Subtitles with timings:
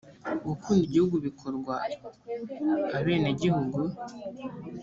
[0.45, 1.73] gukunda igihugu bikorwa
[2.97, 3.79] abenegihugu.